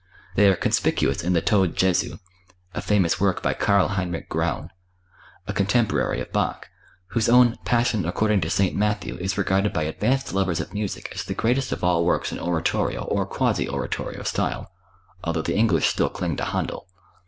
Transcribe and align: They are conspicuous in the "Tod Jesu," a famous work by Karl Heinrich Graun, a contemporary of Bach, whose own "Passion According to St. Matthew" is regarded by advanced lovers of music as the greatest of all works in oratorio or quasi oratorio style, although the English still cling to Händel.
They 0.33 0.47
are 0.49 0.55
conspicuous 0.55 1.23
in 1.23 1.33
the 1.33 1.43
"Tod 1.43 1.75
Jesu," 1.75 2.17
a 2.73 2.81
famous 2.81 3.21
work 3.21 3.43
by 3.43 3.53
Karl 3.53 3.89
Heinrich 3.89 4.27
Graun, 4.29 4.71
a 5.45 5.53
contemporary 5.53 6.19
of 6.19 6.31
Bach, 6.31 6.69
whose 7.09 7.29
own 7.29 7.55
"Passion 7.65 8.03
According 8.07 8.41
to 8.41 8.49
St. 8.49 8.75
Matthew" 8.75 9.15
is 9.17 9.37
regarded 9.37 9.73
by 9.73 9.83
advanced 9.83 10.33
lovers 10.33 10.59
of 10.59 10.73
music 10.73 11.09
as 11.13 11.23
the 11.23 11.35
greatest 11.35 11.71
of 11.71 11.83
all 11.83 12.03
works 12.03 12.31
in 12.31 12.39
oratorio 12.39 13.03
or 13.03 13.27
quasi 13.27 13.69
oratorio 13.69 14.23
style, 14.23 14.71
although 15.23 15.43
the 15.43 15.55
English 15.55 15.85
still 15.89 16.09
cling 16.09 16.35
to 16.37 16.45
Händel. 16.45 16.85